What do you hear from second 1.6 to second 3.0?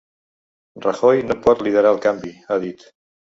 liderar el canvi, ha dit.